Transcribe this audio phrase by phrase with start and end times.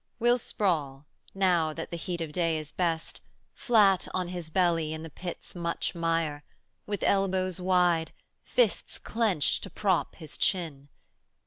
[0.17, 1.05] ['Will sprawl,
[1.35, 3.21] now that the heat of day is best,
[3.53, 6.43] Flat on his belly in the pit's much mire,
[6.87, 8.11] With elbows wide,
[8.41, 10.89] fists clenched to prop his chin.